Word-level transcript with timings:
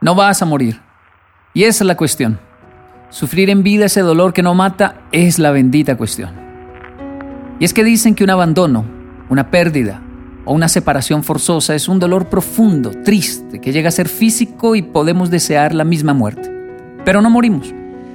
No 0.00 0.14
vas 0.14 0.42
a 0.42 0.46
morir. 0.46 0.80
Y 1.54 1.64
esa 1.64 1.82
es 1.82 1.88
la 1.88 1.96
cuestión. 1.96 2.38
Sufrir 3.10 3.50
en 3.50 3.64
vida 3.64 3.86
ese 3.86 4.00
dolor 4.00 4.32
que 4.32 4.42
no 4.42 4.54
mata 4.54 5.00
es 5.10 5.40
la 5.40 5.50
bendita 5.50 5.96
cuestión. 5.96 6.30
Y 7.58 7.64
es 7.64 7.74
que 7.74 7.82
dicen 7.82 8.14
que 8.14 8.22
un 8.22 8.30
abandono, 8.30 8.84
una 9.28 9.50
pérdida 9.50 10.00
o 10.44 10.52
una 10.52 10.68
separación 10.68 11.24
forzosa 11.24 11.74
es 11.74 11.88
un 11.88 11.98
dolor 11.98 12.28
profundo, 12.28 12.92
triste, 13.02 13.60
que 13.60 13.72
llega 13.72 13.88
a 13.88 13.92
ser 13.92 14.08
físico 14.08 14.76
y 14.76 14.82
podemos 14.82 15.30
desear 15.30 15.74
la 15.74 15.84
misma 15.84 16.14
muerte. 16.14 16.48
Pero 17.04 17.20
no 17.20 17.28
morimos. 17.28 17.74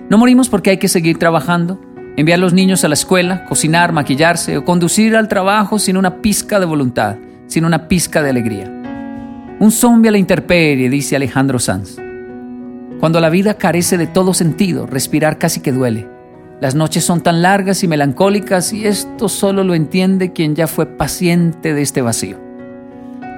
No 0.09 0.17
morimos 0.17 0.47
porque 0.47 0.69
hay 0.69 0.77
que 0.77 0.87
seguir 0.87 1.19
trabajando, 1.19 1.81
enviar 2.15 2.39
los 2.39 2.53
niños 2.53 2.85
a 2.85 2.87
la 2.87 2.93
escuela, 2.93 3.43
cocinar, 3.45 3.91
maquillarse 3.91 4.57
o 4.57 4.63
conducir 4.63 5.17
al 5.17 5.27
trabajo 5.27 5.79
sin 5.79 5.97
una 5.97 6.21
pizca 6.21 6.61
de 6.61 6.65
voluntad, 6.65 7.17
sin 7.47 7.65
una 7.65 7.89
pizca 7.89 8.21
de 8.21 8.29
alegría. 8.29 8.82
Un 9.63 9.71
zombie 9.71 10.09
a 10.09 10.11
la 10.11 10.17
intemperie, 10.17 10.89
dice 10.89 11.15
Alejandro 11.15 11.57
Sanz. 11.57 11.95
Cuando 12.99 13.21
la 13.21 13.29
vida 13.29 13.53
carece 13.53 13.97
de 13.97 14.07
todo 14.07 14.33
sentido, 14.33 14.87
respirar 14.87 15.37
casi 15.37 15.61
que 15.61 15.71
duele. 15.71 16.05
Las 16.59 16.75
noches 16.75 17.05
son 17.05 17.23
tan 17.23 17.41
largas 17.41 17.81
y 17.81 17.87
melancólicas 17.87 18.73
y 18.73 18.85
esto 18.85 19.29
solo 19.29 19.63
lo 19.63 19.73
entiende 19.73 20.33
quien 20.33 20.53
ya 20.53 20.67
fue 20.67 20.85
paciente 20.85 21.73
de 21.73 21.81
este 21.81 22.01
vacío. 22.01 22.37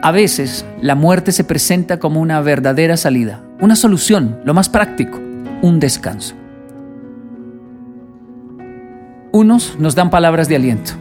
A 0.02 0.12
veces 0.12 0.66
la 0.82 0.96
muerte 0.96 1.32
se 1.32 1.44
presenta 1.44 2.00
como 2.00 2.20
una 2.20 2.42
verdadera 2.42 2.98
salida, 2.98 3.44
una 3.62 3.76
solución, 3.76 4.40
lo 4.46 4.56
más 4.56 4.68
práctico, 4.68 5.20
un 5.62 5.80
descanso. 5.80 6.34
Unos 9.32 9.76
nos 9.78 9.94
dan 9.94 10.10
palabras 10.10 10.50
de 10.50 10.56
aliento, 10.56 10.94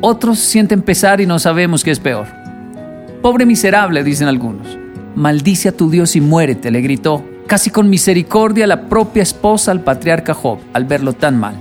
otros 0.00 0.38
sienten 0.38 0.80
pesar 0.80 1.20
y 1.20 1.26
no 1.26 1.38
sabemos 1.38 1.84
qué 1.84 1.90
es 1.90 2.00
peor. 2.00 2.40
Pobre 3.20 3.44
miserable, 3.44 4.02
dicen 4.02 4.28
algunos. 4.28 4.79
Maldice 5.14 5.68
a 5.68 5.76
tu 5.76 5.90
Dios 5.90 6.16
y 6.16 6.20
muérete, 6.20 6.70
le 6.70 6.80
gritó, 6.80 7.24
casi 7.46 7.70
con 7.70 7.90
misericordia, 7.90 8.66
la 8.66 8.88
propia 8.88 9.22
esposa 9.22 9.70
al 9.70 9.82
patriarca 9.82 10.34
Job 10.34 10.58
al 10.72 10.84
verlo 10.84 11.12
tan 11.12 11.38
mal. 11.38 11.54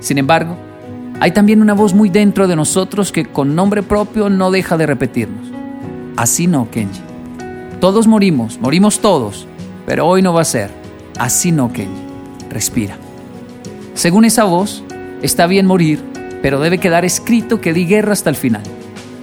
Sin 0.00 0.18
embargo, 0.18 0.56
hay 1.20 1.32
también 1.32 1.62
una 1.62 1.74
voz 1.74 1.94
muy 1.94 2.08
dentro 2.08 2.46
de 2.46 2.56
nosotros 2.56 3.12
que 3.12 3.24
con 3.24 3.54
nombre 3.54 3.82
propio 3.82 4.28
no 4.28 4.50
deja 4.50 4.76
de 4.76 4.86
repetirnos. 4.86 5.46
Así 6.16 6.46
no, 6.46 6.70
Kenji. 6.70 7.00
Todos 7.80 8.06
morimos, 8.06 8.60
morimos 8.60 9.00
todos, 9.00 9.46
pero 9.84 10.06
hoy 10.06 10.22
no 10.22 10.32
va 10.32 10.42
a 10.42 10.44
ser. 10.44 10.70
Así 11.18 11.52
no, 11.52 11.72
Kenji. 11.72 12.02
Respira. 12.50 12.96
Según 13.94 14.24
esa 14.24 14.44
voz, 14.44 14.82
Está 15.22 15.46
bien 15.46 15.64
morir, 15.64 15.98
pero 16.42 16.60
debe 16.60 16.78
quedar 16.78 17.06
escrito 17.06 17.58
que 17.60 17.72
di 17.72 17.86
guerra 17.86 18.12
hasta 18.12 18.28
el 18.28 18.36
final, 18.36 18.62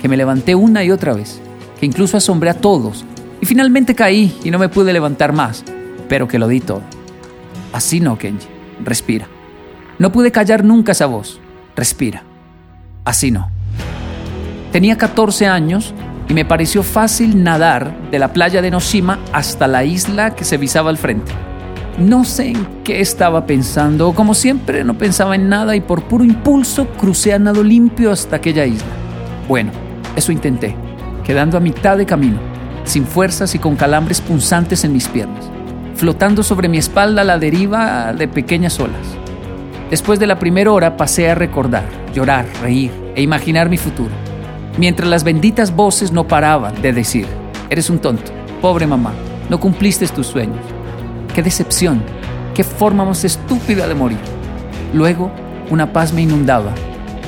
que 0.02 0.10
me 0.10 0.18
levanté 0.18 0.56
una 0.56 0.84
y 0.84 0.90
otra 0.90 1.14
vez, 1.14 1.40
que 1.80 1.86
incluso 1.86 2.18
asombré 2.18 2.50
a 2.50 2.56
todos, 2.56 3.06
y 3.42 3.46
finalmente 3.46 3.96
caí 3.96 4.38
y 4.44 4.52
no 4.52 4.60
me 4.60 4.70
pude 4.70 4.94
levantar 4.94 5.34
más, 5.34 5.64
pero 6.10 6.28
que 6.28 6.40
lo 6.40 6.48
di 6.48 6.60
todo. 6.60 6.82
Así 7.72 8.00
no, 8.00 8.18
Kenji, 8.18 8.48
respira. 8.84 9.28
No 10.00 10.12
pude 10.12 10.32
callar 10.32 10.64
nunca 10.64 10.92
esa 10.92 11.06
voz, 11.06 11.40
respira. 11.76 12.24
Así 13.06 13.32
no. 13.32 13.50
Tenía 14.72 14.98
14 14.98 15.48
años 15.48 15.94
y 16.28 16.34
me 16.34 16.46
pareció 16.46 16.84
fácil 16.84 17.44
nadar 17.44 17.96
de 18.10 18.20
la 18.20 18.34
playa 18.34 18.62
de 18.62 18.72
Noshima 18.72 19.20
hasta 19.32 19.68
la 19.68 19.84
isla 19.84 20.36
que 20.36 20.46
se 20.46 20.58
visaba 20.58 20.90
al 20.90 20.98
frente. 20.98 21.32
No 22.00 22.24
sé 22.24 22.48
en 22.48 22.68
qué 22.84 23.02
estaba 23.02 23.46
pensando, 23.46 24.14
como 24.14 24.34
siempre 24.34 24.84
no 24.84 24.98
pensaba 24.98 25.36
en 25.36 25.48
nada 25.48 25.76
y 25.76 25.82
por 25.82 26.04
puro 26.04 26.24
impulso 26.24 26.88
crucé 26.98 27.34
a 27.34 27.40
nado 27.40 27.64
limpio 27.64 28.12
hasta 28.12 28.38
aquella 28.38 28.66
isla. 28.66 28.88
Bueno, 29.48 29.72
eso 30.16 30.32
intenté, 30.32 30.76
quedando 31.24 31.56
a 31.56 31.60
mitad 31.60 31.98
de 31.98 32.08
camino, 32.08 32.40
sin 32.84 33.06
fuerzas 33.06 33.56
y 33.56 33.60
con 33.60 33.76
calambres 33.76 34.22
punzantes 34.22 34.84
en 34.84 34.94
mis 34.94 35.08
piernas, 35.08 35.46
flotando 35.96 36.44
sobre 36.44 36.68
mi 36.68 36.78
espalda 36.78 37.24
la 37.24 37.38
deriva 37.38 38.14
de 38.14 38.28
pequeñas 38.28 38.80
olas. 38.80 39.08
Después 39.90 40.20
de 40.20 40.28
la 40.28 40.40
primera 40.40 40.72
hora 40.72 40.98
pasé 40.98 41.30
a 41.30 41.36
recordar, 41.36 41.86
llorar, 42.14 42.46
reír 42.62 42.92
e 43.16 43.22
imaginar 43.22 43.70
mi 43.70 43.78
futuro, 43.78 44.12
mientras 44.78 45.10
las 45.10 45.24
benditas 45.24 45.76
voces 45.76 46.12
no 46.12 46.28
paraban 46.28 46.82
de 46.82 46.94
decir, 46.94 47.28
eres 47.70 47.90
un 47.90 48.00
tonto, 48.00 48.32
pobre 48.62 48.88
mamá, 48.88 49.14
no 49.50 49.60
cumpliste 49.60 50.08
tus 50.08 50.28
sueños 50.28 50.74
Qué 51.34 51.42
decepción, 51.42 52.04
qué 52.54 52.64
forma 52.64 53.06
más 53.06 53.24
estúpida 53.24 53.88
de 53.88 53.96
morir. 53.96 54.20
Luego, 54.94 55.32
una 55.72 55.92
paz 55.92 56.14
me 56.14 56.22
inundaba 56.22 56.76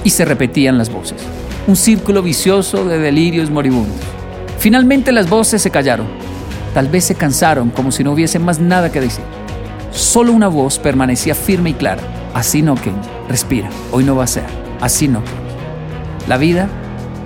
y 0.03 0.11
se 0.11 0.25
repetían 0.25 0.77
las 0.77 0.91
voces. 0.91 1.17
Un 1.65 1.75
círculo 1.75 2.21
vicioso 2.21 2.85
de 2.85 2.99
delirios 2.99 3.49
moribundos. 3.49 3.97
Finalmente 4.65 5.11
las 5.11 5.29
voces 5.29 5.61
se 5.61 5.69
callaron. 5.69 6.07
Tal 6.73 6.87
vez 6.87 7.03
se 7.03 7.13
cansaron 7.13 7.69
como 7.69 7.91
si 7.91 8.03
no 8.03 8.13
hubiese 8.13 8.39
más 8.39 8.59
nada 8.59 8.91
que 8.91 8.99
decir. 8.99 9.23
Solo 9.91 10.31
una 10.31 10.47
voz 10.47 10.79
permanecía 10.79 11.35
firme 11.35 11.69
y 11.69 11.73
clara. 11.75 12.01
Así 12.33 12.63
no, 12.63 12.73
Kenji. 12.73 13.07
Respira. 13.29 13.69
Hoy 13.91 14.03
no 14.03 14.15
va 14.15 14.23
a 14.23 14.27
ser. 14.27 14.45
Así 14.81 15.07
no. 15.07 15.21
La 16.27 16.37
vida 16.37 16.67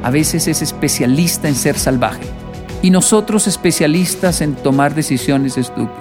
a 0.04 0.12
veces 0.12 0.50
es 0.50 0.62
especialista 0.62 1.48
en 1.48 1.56
ser 1.56 1.80
salvaje 1.80 2.26
y 2.82 2.90
nosotros 2.92 3.48
especialistas 3.48 4.42
en 4.42 4.56
tomar 4.56 4.94
decisiones 4.94 5.58
estúpidas 5.58 5.96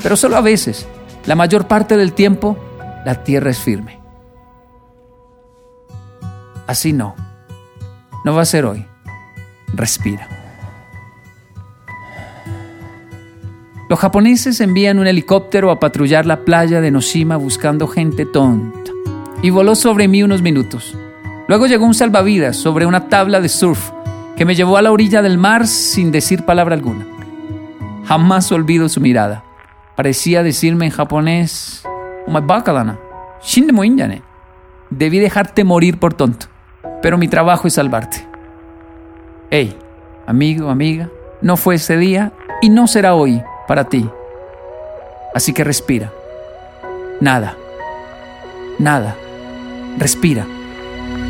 pero 0.00 0.16
solo 0.16 0.36
a 0.36 0.42
veces. 0.42 0.86
La 1.26 1.34
mayor 1.34 1.66
parte 1.66 1.96
del 1.96 2.12
tiempo, 2.12 2.56
la 3.04 3.24
tierra 3.24 3.50
es 3.50 3.58
firme. 3.58 3.98
Así 6.68 6.92
no. 6.92 7.16
No 8.24 8.32
va 8.32 8.42
a 8.42 8.44
ser 8.44 8.64
hoy. 8.64 8.86
Respira. 9.72 10.33
Los 13.88 13.98
japoneses 13.98 14.60
envían 14.60 14.98
un 14.98 15.06
helicóptero 15.06 15.70
a 15.70 15.78
patrullar 15.78 16.24
la 16.24 16.44
playa 16.44 16.80
de 16.80 16.90
Noshima 16.90 17.36
buscando 17.36 17.86
gente 17.86 18.24
tonta. 18.24 18.90
Y 19.42 19.50
voló 19.50 19.74
sobre 19.74 20.08
mí 20.08 20.22
unos 20.22 20.40
minutos. 20.40 20.96
Luego 21.48 21.66
llegó 21.66 21.84
un 21.84 21.92
salvavidas 21.92 22.56
sobre 22.56 22.86
una 22.86 23.08
tabla 23.08 23.42
de 23.42 23.50
surf 23.50 23.90
que 24.36 24.46
me 24.46 24.54
llevó 24.54 24.78
a 24.78 24.82
la 24.82 24.90
orilla 24.90 25.20
del 25.20 25.36
mar 25.36 25.66
sin 25.66 26.12
decir 26.12 26.46
palabra 26.46 26.74
alguna. 26.74 27.06
Jamás 28.06 28.50
olvido 28.52 28.88
su 28.88 29.00
mirada 29.00 29.44
parecía 29.96 30.42
decirme 30.42 30.86
en 30.86 30.92
japonés, 30.92 31.84
Dana, 32.26 32.98
Debí 34.90 35.18
dejarte 35.18 35.64
morir 35.64 35.98
por 35.98 36.14
tonto, 36.14 36.46
pero 37.02 37.18
mi 37.18 37.28
trabajo 37.28 37.68
es 37.68 37.74
salvarte. 37.74 38.26
Hey, 39.50 39.76
amigo, 40.26 40.70
amiga, 40.70 41.10
no 41.42 41.56
fue 41.56 41.76
ese 41.76 41.96
día 41.96 42.32
y 42.62 42.70
no 42.70 42.86
será 42.86 43.14
hoy 43.14 43.42
para 43.66 43.84
ti. 43.84 44.08
Así 45.34 45.52
que 45.52 45.64
respira. 45.64 46.12
Nada. 47.20 47.56
Nada. 48.78 49.16
Respira. 49.98 50.46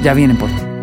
Ya 0.03 0.15
vienen 0.15 0.37
por 0.37 0.51
ti. 0.51 0.74